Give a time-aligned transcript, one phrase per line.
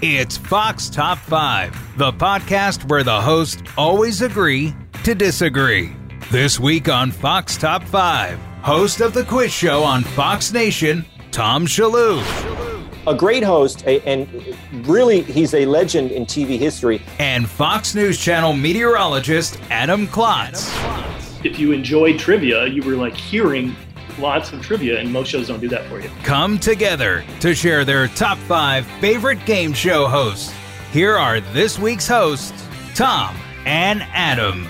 [0.00, 5.92] It's Fox Top 5, the podcast where the hosts always agree to disagree.
[6.30, 11.66] This week on Fox Top 5, host of the quiz show on Fox Nation, Tom
[11.66, 12.22] Shillue.
[13.08, 14.28] a great host, and
[14.86, 17.02] really, he's a legend in TV history.
[17.18, 20.70] And Fox News Channel meteorologist Adam Klotz.
[21.44, 23.74] if you enjoyed trivia, you were like hearing
[24.18, 26.10] lots of trivia, and most shows don't do that for you.
[26.22, 30.52] Come together to share their top five favorite game show hosts.
[30.92, 34.66] Here are this week's hosts, Tom and Adam.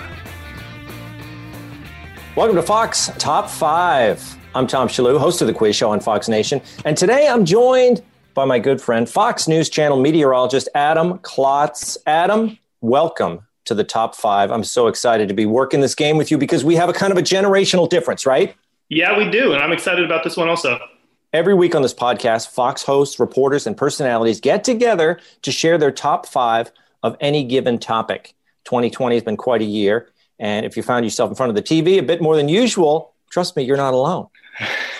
[2.35, 4.37] Welcome to Fox Top 5.
[4.55, 6.61] I'm Tom Shillue, host of the quiz show on Fox Nation.
[6.85, 8.01] And today I'm joined
[8.33, 11.97] by my good friend, Fox News Channel meteorologist Adam Klotz.
[12.05, 14.51] Adam, welcome to the top five.
[14.51, 17.11] I'm so excited to be working this game with you because we have a kind
[17.11, 18.55] of a generational difference, right?
[18.89, 20.79] Yeah, we do, and I'm excited about this one also.
[21.31, 25.91] Every week on this podcast, Fox hosts, reporters, and personalities get together to share their
[25.91, 26.71] top five
[27.03, 28.33] of any given topic.
[28.65, 30.09] 2020 has been quite a year.
[30.39, 33.13] And if you found yourself in front of the TV a bit more than usual,
[33.29, 34.27] trust me, you're not alone.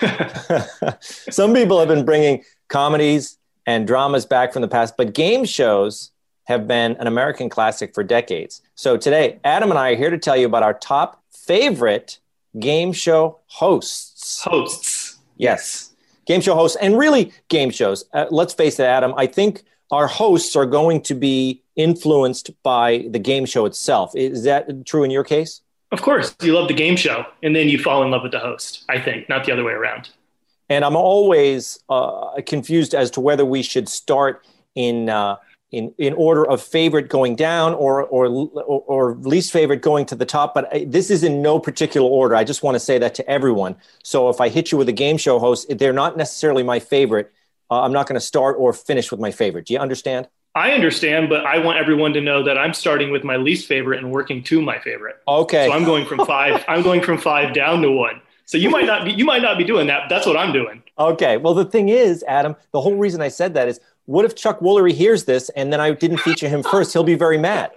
[1.00, 6.12] Some people have been bringing comedies and dramas back from the past, but game shows
[6.44, 8.62] have been an American classic for decades.
[8.76, 12.20] So today, Adam and I are here to tell you about our top favorite
[12.58, 14.42] game show hosts.
[14.42, 15.18] Hosts.
[15.36, 15.94] Yes,
[16.26, 18.04] game show hosts, and really game shows.
[18.12, 19.14] Uh, let's face it, Adam.
[19.16, 24.14] I think our hosts are going to be influenced by the game show itself.
[24.14, 25.62] Is that true in your case?
[25.92, 28.38] Of course, you love the game show, and then you fall in love with the
[28.38, 30.10] host, I think, not the other way around.
[30.68, 34.46] And I'm always uh, confused as to whether we should start
[34.76, 35.36] in uh,
[35.72, 40.14] in in order of favorite going down or or or, or least favorite going to
[40.14, 40.54] the top.
[40.54, 42.34] But I, this is in no particular order.
[42.34, 43.76] I just want to say that to everyone.
[44.02, 47.32] So if I hit you with a game show host, they're not necessarily my favorite.
[47.70, 49.66] Uh, I'm not going to start or finish with my favorite.
[49.66, 50.28] Do you understand?
[50.54, 54.02] I understand, but I want everyone to know that I'm starting with my least favorite
[54.02, 55.16] and working to my favorite.
[55.28, 55.68] Okay.
[55.68, 56.64] So I'm going from five.
[56.68, 58.20] I'm going from five down to one.
[58.46, 59.12] So you might not be.
[59.12, 60.08] You might not be doing that.
[60.08, 60.82] That's what I'm doing.
[60.98, 61.36] Okay.
[61.36, 63.78] Well, the thing is, Adam, the whole reason I said that is,
[64.10, 66.92] what if Chuck Woolery hears this and then I didn't feature him first?
[66.92, 67.70] He'll be very mad.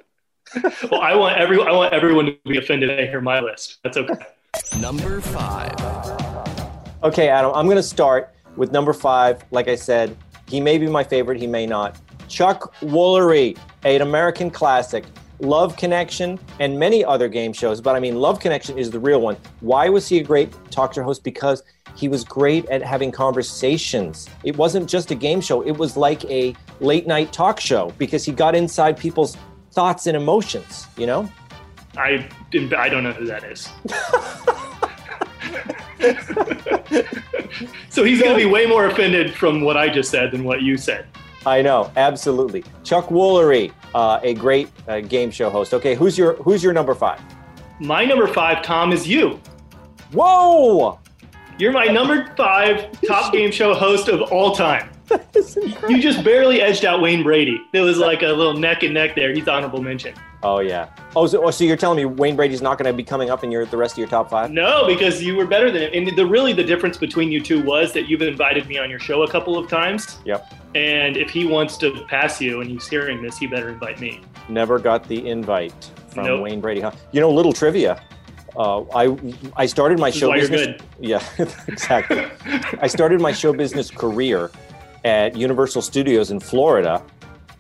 [0.90, 1.62] Well, I want every.
[1.62, 2.90] I want everyone to be offended.
[2.90, 3.78] I hear my list.
[3.84, 4.16] That's okay.
[4.80, 5.74] Number five.
[7.04, 9.44] Okay, Adam, I'm going to start with number five.
[9.52, 10.18] Like I said,
[10.48, 12.00] he may be my favorite, he may not.
[12.30, 15.06] Chuck Woolery, an American classic.
[15.44, 19.22] Love Connection and many other game shows, but I mean, Love Connection is the real
[19.22, 19.38] one.
[19.60, 21.24] Why was he a great talk show host?
[21.24, 21.64] Because
[21.96, 24.30] he was great at having conversations.
[24.44, 28.24] It wasn't just a game show, it was like a late night talk show because
[28.24, 29.38] he got inside people's
[29.72, 31.30] thoughts and emotions, you know?
[31.98, 32.74] I didn't.
[32.74, 33.70] I don't know who that is.
[37.90, 40.62] so he's going to be way more offended from what I just said than what
[40.64, 41.06] you said.
[41.46, 42.64] I know, absolutely.
[42.84, 45.74] Chuck Woolery, uh, a great uh, game show host.
[45.74, 47.22] Okay, who's your who's your number five?
[47.80, 49.40] My number five, Tom, is you.
[50.14, 51.00] Whoa!
[51.58, 54.90] You're my number five top game show host of all time.
[55.90, 57.60] You just barely edged out Wayne Brady.
[57.72, 59.34] There was like a little neck and neck there.
[59.34, 60.16] He's honorable mention.
[60.44, 60.90] Oh yeah.
[61.16, 63.44] Oh, so, oh, so you're telling me Wayne Brady's not going to be coming up
[63.44, 64.52] in your the rest of your top five?
[64.52, 66.08] No, because you were better than him.
[66.08, 69.00] And the really the difference between you two was that you've invited me on your
[69.00, 70.20] show a couple of times.
[70.26, 70.54] Yep.
[70.76, 74.22] And if he wants to pass you and he's hearing this, he better invite me.
[74.50, 76.42] Never got the invite from Nope.
[76.42, 76.82] Wayne Brady.
[76.82, 76.92] Huh?
[77.12, 78.02] You know, little trivia.
[78.58, 79.18] Uh, I
[79.56, 80.66] I started my show business.
[80.66, 80.82] good.
[81.00, 81.24] Yeah,
[81.68, 82.26] exactly.
[82.82, 84.52] I started my show business career
[85.06, 87.04] at Universal Studios in Florida.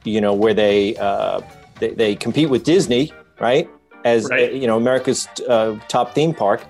[0.04, 1.42] You know, where they uh,
[1.80, 3.70] they, they compete with Disney, right?
[4.06, 4.54] As Right.
[4.54, 6.66] you know, America's uh, top theme park.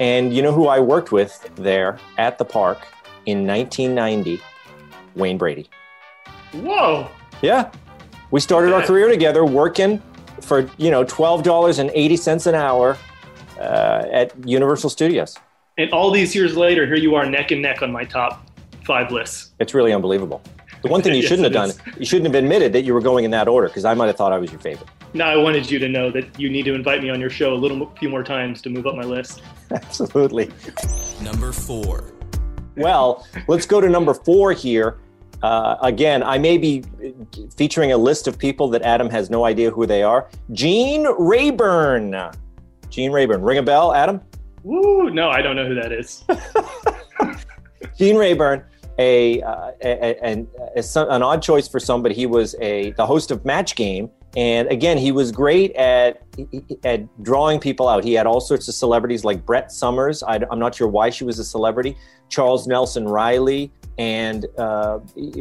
[0.00, 2.78] And you know who I worked with there at the park
[3.26, 4.40] in 1990?
[5.14, 5.70] Wayne Brady.
[6.52, 7.08] Whoa.
[7.42, 7.70] Yeah.
[8.32, 10.02] We started our career together working
[10.40, 12.98] for, you know, $12.80 an hour
[13.58, 15.36] uh, at Universal Studios.
[15.78, 18.48] And all these years later, here you are neck and neck on my top
[18.84, 19.52] five lists.
[19.60, 20.42] It's really unbelievable.
[20.84, 21.80] The one thing you Yes, shouldn't have done, is.
[21.98, 24.16] you shouldn't have admitted that you were going in that order because I might have
[24.16, 24.88] thought I was your favorite.
[25.14, 27.54] Now I wanted you to know that you need to invite me on your show
[27.54, 29.42] a little few more times to move up my list.
[29.70, 30.50] Absolutely.
[31.22, 32.12] Number four.
[32.76, 34.98] Well, let's go to number four here.
[35.42, 36.82] Uh, again, I may be
[37.56, 40.28] featuring a list of people that Adam has no idea who they are.
[40.52, 42.32] Gene Rayburn.
[42.90, 43.42] Gene Rayburn.
[43.42, 44.20] Ring a bell, Adam?
[44.62, 45.10] Woo!
[45.10, 46.24] No, I don't know who that is.
[47.98, 48.64] Gene Rayburn,
[48.98, 50.46] a, uh, a, a,
[50.76, 52.14] a, an odd choice for somebody.
[52.14, 56.22] He was a the host of Match Game, and again, he was great at
[56.84, 58.04] at drawing people out.
[58.04, 60.22] He had all sorts of celebrities like Brett Somers.
[60.22, 61.96] I, am not sure why she was a celebrity.
[62.28, 64.98] Charles Nelson Reilly and uh,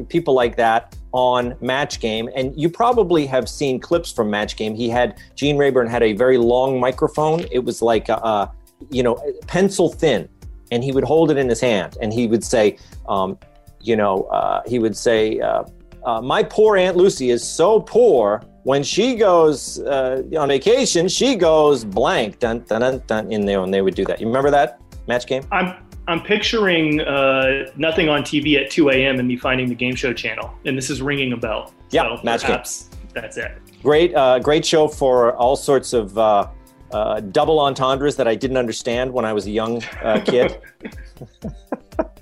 [0.10, 2.30] people like that on Match Game.
[2.36, 4.76] And you probably have seen clips from Match Game.
[4.76, 7.46] He had Gene Rayburn had a very long microphone.
[7.52, 8.52] It was like a, a
[8.90, 10.28] you know pencil thin,
[10.74, 12.78] and he would hold it in his hand, and he would say,
[13.08, 13.38] um,
[13.80, 15.64] you know, uh, he would say, uh,
[16.06, 21.36] uh "My poor Aunt Lucy is so poor." When she goes uh, on vacation, she
[21.36, 24.22] goes blank, dun, dun, dun, dun, in there, and they would do that.
[24.22, 25.44] You remember that match game?
[25.52, 25.76] I'm
[26.08, 29.20] I'm picturing uh, nothing on TV at 2 a.m.
[29.20, 31.74] and me finding the game show channel, and this is ringing a bell.
[31.92, 33.52] Yeah, so match perhaps That's it.
[33.84, 36.18] Great, uh, great show for all sorts of
[36.94, 40.62] uh, double entendres that I didn't understand when I was a young uh, kid.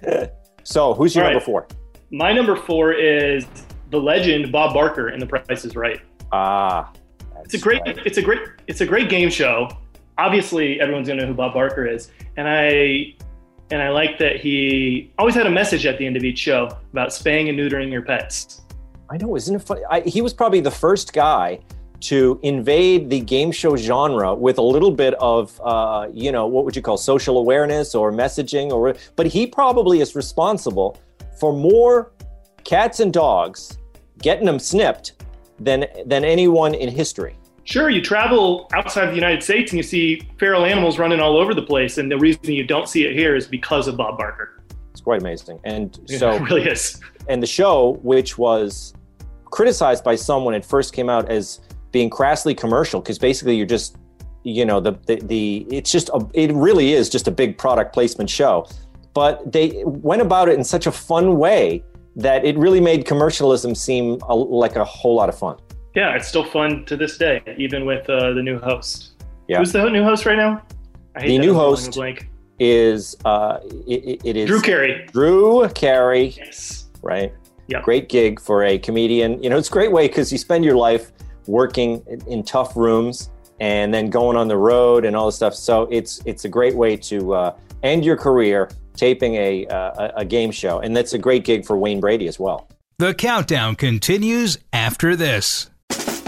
[0.63, 1.67] so, who's your All number four?
[2.11, 3.45] My number four is
[3.89, 6.01] the legend Bob Barker in The Price is Right.
[6.31, 6.91] Ah,
[7.43, 7.97] It's a great, right.
[8.05, 9.69] it's a great, it's a great game show.
[10.17, 13.15] Obviously, everyone's gonna know who Bob Barker is, and I,
[13.71, 16.69] and I like that he always had a message at the end of each show
[16.91, 18.61] about spaying and neutering your pets.
[19.09, 19.81] I know, isn't it funny?
[19.89, 21.59] I, he was probably the first guy
[22.01, 26.65] to invade the game show genre with a little bit of, uh, you know, what
[26.65, 30.97] would you call social awareness or messaging, or but he probably is responsible
[31.39, 32.11] for more
[32.63, 33.77] cats and dogs
[34.21, 35.13] getting them snipped
[35.59, 37.35] than than anyone in history.
[37.63, 41.37] Sure, you travel outside of the United States and you see feral animals running all
[41.37, 44.17] over the place, and the reason you don't see it here is because of Bob
[44.17, 44.63] Barker.
[44.89, 45.59] It's quite amazing.
[45.63, 46.99] And so, it really is.
[47.29, 48.93] and the show, which was
[49.45, 51.59] criticized by some when it first came out as
[51.91, 53.97] being crassly commercial, because basically you're just,
[54.43, 57.93] you know, the, the the it's just a, it really is just a big product
[57.93, 58.67] placement show.
[59.13, 61.83] But they went about it in such a fun way
[62.15, 65.57] that it really made commercialism seem a, like a whole lot of fun.
[65.95, 69.21] Yeah, it's still fun to this day, even with uh, the new host.
[69.49, 69.59] Yeah.
[69.59, 70.61] Who's the new host right now?
[71.17, 72.29] I The new I'm host- Blank.
[72.63, 75.07] Is uh, it, it is Drew Carey.
[75.11, 76.89] Drew Carey, Yes.
[77.01, 77.33] right?
[77.67, 77.81] Yeah.
[77.81, 79.41] Great gig for a comedian.
[79.41, 81.11] You know, it's a great way because you spend your life
[81.47, 83.29] working in, in tough rooms
[83.59, 85.53] and then going on the road and all this stuff.
[85.53, 90.19] So it's it's a great way to uh, end your career taping a, uh, a
[90.21, 92.67] a game show, and that's a great gig for Wayne Brady as well.
[92.97, 95.69] The countdown continues after this.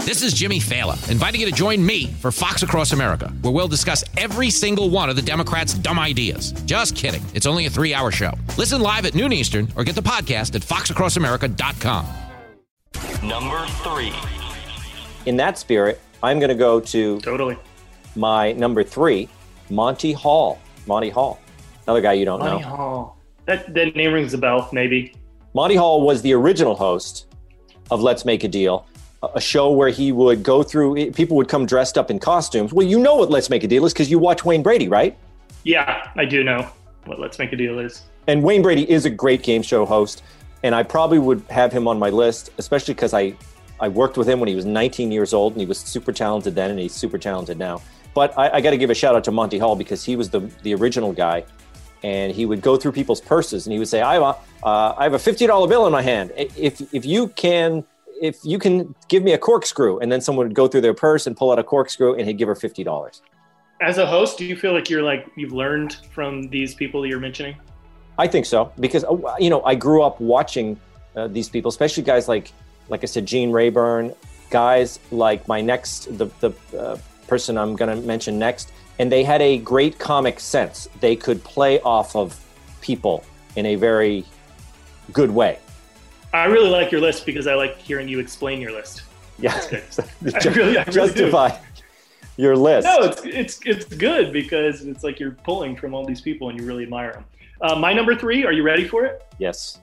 [0.04, 3.68] This is Jimmy Failla, inviting you to join me for Fox Across America, where we'll
[3.68, 6.52] discuss every single one of the Democrats' dumb ideas.
[6.66, 7.22] Just kidding.
[7.32, 8.32] It's only a three hour show.
[8.58, 12.06] Listen live at noon Eastern or get the podcast at foxacrossamerica.com.
[13.22, 14.12] Number three.
[15.26, 17.56] In that spirit, I'm going to go to Totally.
[18.16, 19.28] my number three,
[19.70, 20.58] Monty Hall.
[20.86, 21.38] Monty Hall,
[21.86, 22.68] another guy you don't Monty know.
[22.68, 23.18] Monty Hall.
[23.46, 25.14] That, that name rings a bell, maybe.
[25.54, 27.26] Monty Hall was the original host
[27.90, 28.86] of Let's Make a Deal,
[29.22, 32.18] a- a show where he would go through, eh, people would come dressed up in
[32.18, 32.72] costumes.
[32.72, 35.16] Well, you know what Let's Make a Deal is because you watch Wayne Brady, right?
[35.62, 36.66] Yeah, I do know
[37.06, 38.02] what Let's Make a Deal is.
[38.26, 40.22] And Wayne Brady is a great game show host.
[40.62, 43.34] And I probably would have him on my list, especially because I,
[43.84, 46.54] I worked with him when he was 19 years old and he was super talented
[46.54, 47.82] then and he's super talented now.
[48.14, 50.30] But I, I got to give a shout out to Monty Hall because he was
[50.30, 51.44] the, the original guy.
[52.02, 54.94] And he would go through people's purses and he would say, I have a, uh,
[54.96, 56.32] I have a $50 bill in my hand.
[56.36, 57.84] If, if you can
[58.22, 61.26] if you can give me a corkscrew and then someone would go through their purse
[61.26, 63.20] and pull out a corkscrew and he'd give her $50
[63.82, 67.08] As a host, do you feel like you're like you've learned from these people that
[67.08, 67.56] you're mentioning?
[68.16, 70.78] I think so because uh, you know I grew up watching
[71.16, 72.52] uh, these people, especially guys like
[72.88, 74.14] like I said, Gene Rayburn,
[74.50, 79.24] guys like my next the the uh, person I'm going to mention next, and they
[79.24, 80.88] had a great comic sense.
[81.00, 82.38] They could play off of
[82.80, 83.24] people
[83.56, 84.24] in a very
[85.12, 85.58] good way.
[86.32, 89.02] I really like your list because I like hearing you explain your list.
[89.38, 89.54] Yeah.
[89.62, 90.90] I really- I really do.
[90.92, 91.56] justify
[92.36, 92.86] your list.
[92.86, 96.58] No, it's it's it's good because it's like you're pulling from all these people and
[96.60, 97.24] you really admire them.
[97.60, 99.22] Uh, my number three, are you ready for it?
[99.38, 99.78] yes,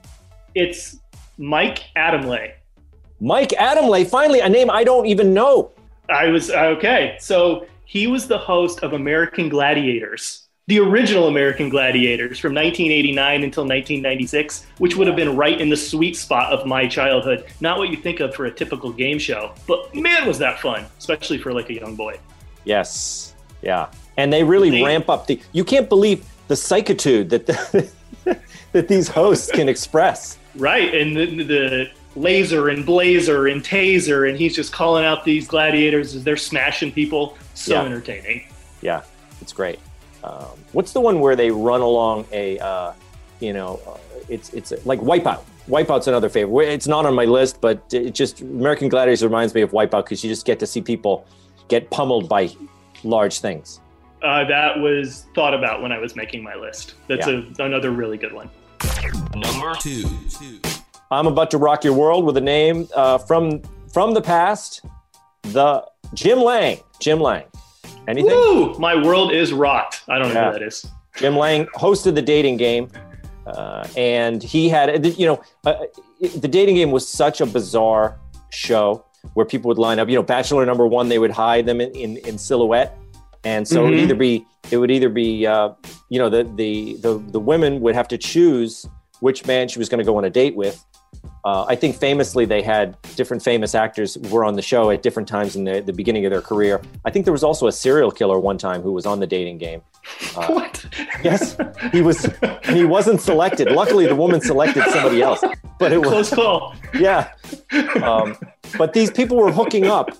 [0.54, 0.98] It's
[1.38, 2.52] Mike Adamle.
[3.22, 4.04] Mike Adamle.
[4.08, 5.70] Finally, a name I don't even know.
[6.08, 7.16] I was okay.
[7.20, 13.62] So he was the host of American Gladiators, the original American Gladiators from 1989 until
[13.62, 17.44] 1996, which would have been right in the sweet spot of my childhood.
[17.60, 20.84] Not what you think of for a typical game show, but man, was that fun,
[20.98, 22.18] especially for like a young boy.
[22.64, 23.34] Yes.
[23.62, 23.86] Yeah.
[24.16, 25.40] And they really They- ramp up the.
[25.52, 27.88] You can't believe the psychitude that the,
[28.72, 30.38] that these hosts can express.
[30.56, 35.46] Right, and the, the laser and blazer and taser, and he's just calling out these
[35.48, 37.36] gladiators as they're smashing people.
[37.54, 37.84] So Yeah.
[37.84, 38.44] entertaining.
[38.80, 39.02] Yeah,
[39.40, 39.78] it's great.
[40.24, 42.92] Um, what's the one where they run along a, uh,
[43.40, 43.96] you know, uh,
[44.28, 45.40] it's it's like Wipeout.
[45.68, 46.68] Wipeout's another favorite.
[46.68, 50.22] It's not on my list, but it just American Gladiators reminds me of Wipeout because
[50.24, 51.24] you just get to see people
[51.68, 52.50] get pummeled by
[53.04, 53.80] large things.
[54.22, 56.94] Uh, that was thought about when I was making my list.
[57.08, 57.42] That's Yeah.
[57.58, 58.48] a, another really good one.
[59.34, 60.04] Number two.
[61.12, 63.60] I'm about to rock your world with a name uh, from
[63.92, 64.82] from the past.
[65.42, 66.78] The Jim Lange.
[67.00, 67.44] Jim Lange.
[68.08, 68.30] Anything?
[68.30, 68.78] Woo!
[68.78, 70.02] My world is rocked.
[70.08, 70.52] I don't know Yeah.
[70.52, 70.86] who that is.
[71.16, 72.88] Jim Lange hosted the dating game,
[73.46, 75.74] uh, and he had, you know, uh,
[76.36, 78.18] the dating game was such a bizarre
[78.50, 79.04] show
[79.34, 80.08] where people would line up.
[80.08, 82.96] You know, Bachelor number one, they would hide them in, in, in silhouette,
[83.44, 84.02] and so it would Mhm.
[84.04, 85.70] either be it would either be uh,
[86.08, 88.86] you know the the the the women would have to choose
[89.20, 90.82] which man she was going to go on a date with.
[91.44, 95.28] Uh, I think famously they had different famous actors were on the show at different
[95.28, 96.80] times in the, the beginning of their career.
[97.04, 99.58] I think there was also a serial killer one time who was on the dating
[99.58, 99.82] game.
[100.36, 100.84] Uh, what?
[101.22, 101.56] Yes,
[101.92, 102.26] he was.
[102.70, 103.70] he wasn't selected.
[103.70, 105.44] Luckily, the woman selected somebody else.
[105.78, 106.74] But it was, Close call.
[106.94, 107.32] yeah.
[108.02, 108.36] Um,
[108.78, 110.10] but these people were hooking up,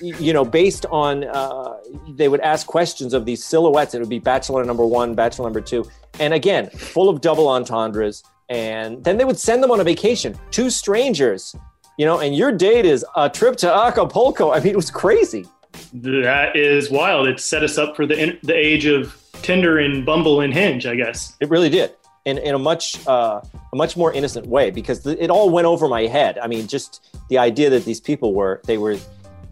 [0.00, 1.76] you know, based on uh,
[2.10, 3.94] they would ask questions of these silhouettes.
[3.94, 5.84] It would be Bachelor number one, Bachelor number two,
[6.20, 8.22] and again, full of double entendres.
[8.48, 11.54] And then they would send them on a vacation, two strangers,
[11.98, 14.52] you know, and your date is a trip to Acapulco.
[14.52, 15.46] I mean, it was crazy.
[15.92, 17.28] That is wild.
[17.28, 20.94] It set us up for the the age of Tinder and Bumble and Hinge, I
[20.94, 21.36] guess.
[21.40, 21.94] It really did,
[22.24, 23.40] in in a much uh,
[23.72, 26.38] a much more innocent way because th- it all went over my head.
[26.38, 28.98] I mean, just the idea that these people were they were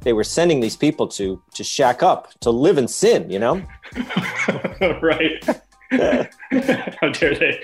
[0.00, 3.30] they were sending these people to to shack up to live in sin.
[3.30, 3.62] You know,
[5.02, 5.44] right.
[7.00, 7.60] How dare they?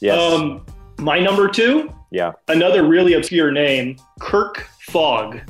[0.00, 0.64] Yes, Um,
[0.98, 2.32] my number two, yeah.
[2.48, 5.40] another really obscure name, Kirk Fogg.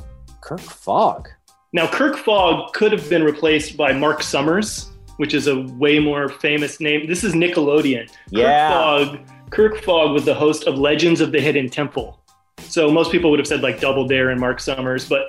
[0.41, 1.29] Kirk Fogg.
[1.73, 6.29] Now, Kirk Fogg could have been replaced by Mark Summers, which is a way more
[6.29, 7.07] famous name.
[7.07, 8.11] This is Nickelodeon.
[8.31, 8.69] Yeah.
[8.69, 12.21] Kirk Fogg, Kirk Fogg was the host of Legends of the Hidden Temple.
[12.59, 15.29] So most people would have said like Double Dare and Mark Summers, but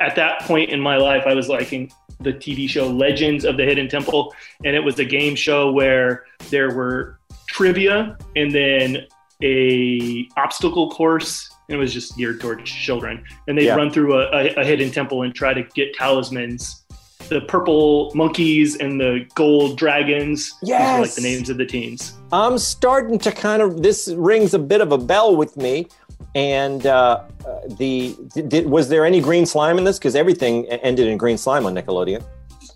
[0.00, 3.64] at that point in my life, I was liking the TV show Legends of the
[3.64, 4.34] Hidden Temple,
[4.64, 7.17] and it was a game show where there were
[7.58, 9.04] trivia and then
[9.42, 11.50] a obstacle course.
[11.68, 13.74] And it was just geared towards children, and they'd Yeah.
[13.74, 16.84] run through a, a, a hidden temple and try to get talismans.
[17.28, 20.54] The purple monkeys and the gold dragons.
[20.62, 22.14] These were like the names of the teams.
[22.32, 25.88] I'm starting to kind of this rings a bit of a bell with me.
[26.34, 29.98] And uh, uh, the did, was there any green slime in this?
[29.98, 32.22] Because everything ended in green slime on Nickelodeon.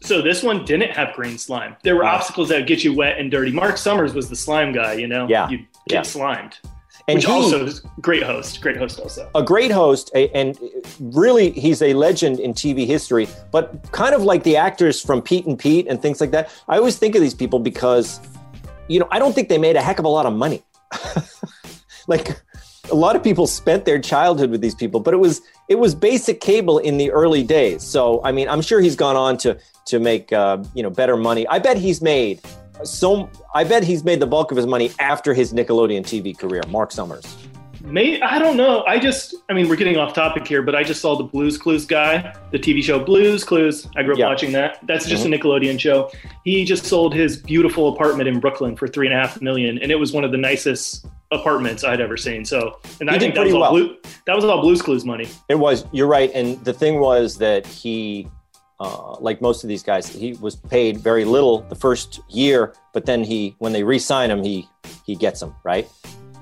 [0.02, 1.76] So this one didn't have green slime.
[1.82, 2.16] There were Wow.
[2.16, 3.52] obstacles that would get you wet and dirty.
[3.52, 5.26] Mark Summers was the slime guy, you know?
[5.28, 6.02] Yeah, You get yeah.
[6.02, 6.59] slimed.
[7.09, 8.61] And which he- also is great host.
[8.61, 9.28] Great host also.
[9.35, 10.56] a great host a- and
[11.00, 15.44] really he's a legend in tv history but kind of like the actors from pete
[15.47, 18.21] and pete and things like that i always think of these people because
[18.88, 20.62] you know i don't think they made a heck of a lot of money
[22.06, 22.40] like
[22.92, 25.94] a lot of people spent their childhood with these people but it was it was
[25.94, 29.58] basic cable in the early days so i mean i'm sure he's gone on to
[29.87, 32.40] to make uh, you know better money i bet he's made
[32.84, 36.62] so i bet he's made the bulk of his money after his nickelodeon tv career
[36.68, 37.37] mark summers
[37.84, 38.84] May I don't know.
[38.84, 41.58] I just I mean we're getting off topic here, but I just saw the Blues
[41.58, 43.88] Clues guy, the TV show Blues Clues.
[43.96, 44.28] I grew up Yeah.
[44.28, 44.78] watching that.
[44.87, 46.08] That's just a Nickelodeon show.
[46.44, 49.90] He just sold his beautiful apartment in Brooklyn for three and a half million, and
[49.90, 52.45] it was one of the nicest apartments I'd ever seen.
[52.45, 53.71] So, and I think that was all well.
[53.73, 53.97] Blue,
[54.27, 55.29] that was all Blues Clues money.
[55.49, 55.85] It was.
[55.93, 56.31] You're right.
[56.35, 58.29] And the thing was that he,
[58.79, 63.07] uh, like most of these guys, he was paid very little the first year, but
[63.07, 64.69] then he, when they re-sign him, he
[65.07, 65.89] he gets them right.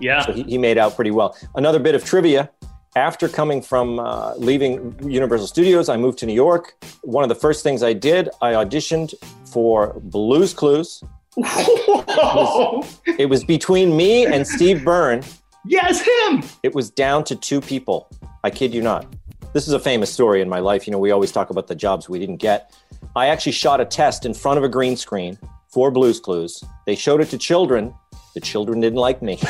[0.00, 0.26] Yeah.
[0.26, 1.36] So he, he made out pretty well.
[1.54, 2.50] Another bit of trivia:
[2.96, 6.74] after coming from uh, leaving Universal Studios, I moved to New York.
[7.02, 9.14] One of the first things I did, I auditioned
[9.52, 11.02] for Blues Clues.
[11.36, 15.40] It was between me and Steve Burns.
[15.64, 16.42] yes, him.
[16.62, 18.08] It was down to two people.
[18.44, 19.06] I kid you not.
[19.52, 20.86] This is a famous story in my life.
[20.86, 22.74] You know, we always talk about the jobs we didn't get.
[23.16, 26.62] I actually shot a test in front of a green screen for Blues Clues.
[26.86, 27.94] They showed it to children.
[28.34, 29.38] The children didn't like me.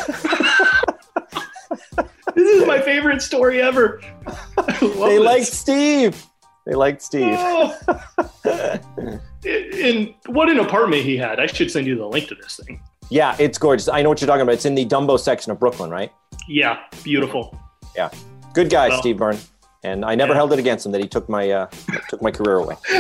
[2.35, 4.01] This is my favorite story ever.
[4.81, 5.21] They this.
[5.21, 6.25] liked Steve.
[6.65, 7.35] They liked Steve.
[7.37, 7.77] Oh.
[9.45, 11.41] and what an apartment he had.
[11.41, 12.81] I should send you the link to this thing.
[13.11, 13.89] Yeah, it's gorgeous.
[13.89, 14.53] I know what you're talking about.
[14.55, 16.13] It's in the Dumbo section of Brooklyn, right?
[16.49, 17.59] Yeah, beautiful.
[17.97, 18.11] Yeah.
[18.55, 19.49] Good guy, Well- Steve Burns.
[19.83, 20.37] And I never Yeah.
[20.37, 21.67] held it against him that he took my uh,
[22.11, 22.77] took my career away.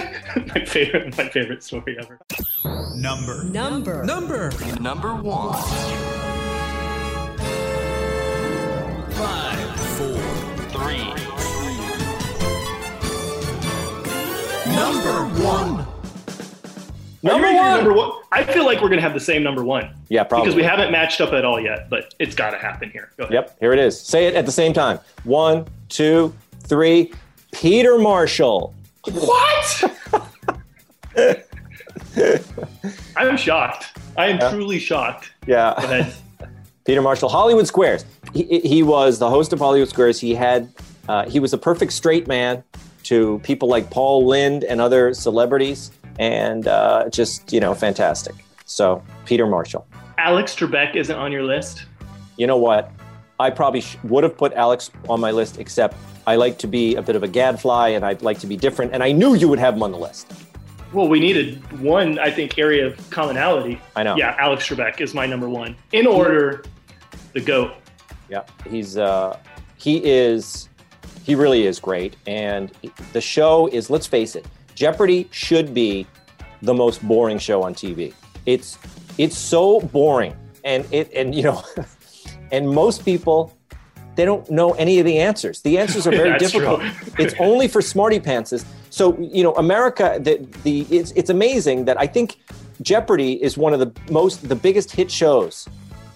[0.54, 2.18] my favorite, my favorite story ever.
[2.96, 3.44] Number.
[3.44, 4.50] Number number,
[9.10, 9.76] five.
[9.98, 10.16] Four.
[10.72, 11.04] Three.
[14.74, 15.86] Number one.
[17.22, 17.84] Are you Number ready for your one.
[17.84, 18.12] number one?
[18.32, 19.90] I feel like we're going to have the same number one.
[20.08, 20.44] Yeah, probably.
[20.46, 23.10] Because we haven't matched up at all yet, but it's got to happen here.
[23.18, 23.34] Go ahead.
[23.34, 24.00] Yep, here it is.
[24.00, 24.98] Say it at the same time.
[25.24, 27.12] One, two, three.
[27.52, 28.72] Peter Marshall.
[29.04, 29.96] What?
[33.16, 33.98] I'm shocked.
[34.16, 35.30] I am truly shocked.
[35.46, 35.72] Go Yeah.
[35.76, 36.14] ahead.
[36.86, 38.04] Peter Marshall, Hollywood Squares.
[38.32, 40.18] He, he was the host of Hollywood Squares.
[40.18, 40.72] He had
[41.08, 42.62] uh, he was a perfect straight man
[43.04, 48.34] to people like Paul Lynde and other celebrities, and uh, just you know fantastic.
[48.66, 49.86] So Peter Marshall.
[50.18, 51.86] Alex Trebek isn't on your list.
[52.36, 52.92] You know what?
[53.40, 55.96] I probably sh- would have put Alex on my list, except
[56.26, 58.92] I like to be a bit of a gadfly, and I'd like to be different.
[58.92, 60.30] And I knew you would have him on the list.
[60.92, 63.80] Well, we needed one, I think, area of commonality.
[63.96, 64.16] I know.
[64.16, 65.74] Yeah, Alex Trebek is my number one.
[65.92, 66.64] In order,
[67.32, 67.72] the GOAT.
[68.28, 69.38] Yeah, he's uh,
[69.76, 70.68] he is
[71.24, 72.70] he really is great, and
[73.14, 73.88] the show is.
[73.88, 74.46] Let's face it,
[74.80, 76.06] Jeopardy should be
[76.62, 78.14] the most boring show on TV.
[78.46, 78.78] It's
[79.18, 80.34] it's so boring,
[80.64, 81.62] and it and you know,
[82.50, 83.54] and most people
[84.16, 85.60] they don't know any of the answers.
[85.60, 86.80] The answers are very difficult.
[86.80, 87.12] true.
[87.18, 88.64] it's only for smarty pantses.
[88.88, 90.18] So you know, America.
[90.18, 92.38] The the it's it's amazing that I think
[92.80, 95.68] Jeopardy is one of the most the biggest hit shows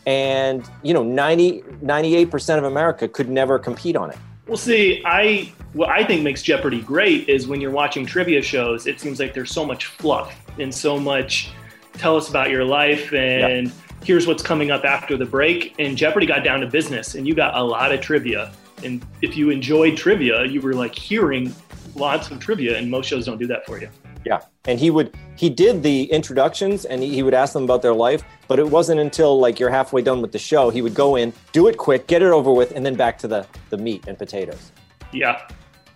[0.07, 5.51] and you know 90 98% of america could never compete on it Well, see, I
[5.75, 8.87] what I think makes Jeopardy great is when you're watching trivia shows.
[8.87, 11.51] It seems like there's so much fluff and so much.
[11.95, 13.73] Tell us about your life and
[14.05, 15.75] here's what's coming up after the break.
[15.79, 18.53] And Jeopardy got down to business, and you got a lot of trivia.
[18.85, 21.55] And if you enjoyed trivia, you were like hearing
[21.95, 23.89] lots of trivia, and most shows don't do that for you.
[24.25, 27.83] yeah and he would he did the introductions and he, he would ask them about
[27.83, 30.95] their life but it wasn't until like you're halfway done with the show he would
[30.95, 33.77] go in do it quick get it over with and then back to the the
[33.77, 34.73] meat and potatoes
[35.13, 35.47] Yeah.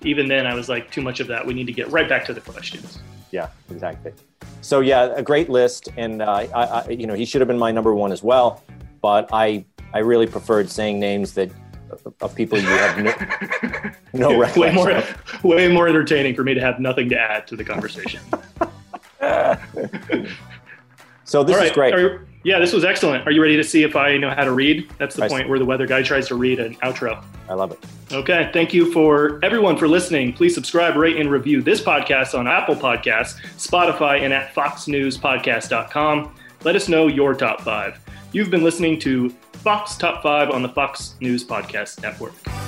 [0.02, 1.44] Even then, I was like, too much of that.
[1.44, 3.00] We need to get right back to the questions.
[3.30, 4.10] yeah exactly
[4.62, 7.58] so yeah a great list and uh, I, I you know he should have been
[7.58, 8.64] my number one as well
[9.02, 11.50] but i i really preferred saying names that
[12.20, 12.96] of people you have
[14.14, 15.44] no, no way more, of.
[15.44, 18.20] way more entertaining for me to have nothing to add to the conversation.
[21.24, 23.26] so this is great Are- yeah, this was excellent.
[23.26, 24.88] Are you ready to see if I know how to read?
[24.98, 25.30] That's the Nice.
[25.32, 27.22] point where the weather guy tries to read an outro.
[27.48, 27.78] i love it
[28.10, 28.48] Okay.
[28.54, 30.32] Thank you for everyone for listening.
[30.32, 36.34] Please subscribe, rate, and review this podcast on Apple Podcasts, Spotify, and at foxnewspodcast.com.
[36.64, 37.98] Let us know your top five.
[38.32, 42.67] You've been listening to Fox Top 5 on the Fox News Podcast Network.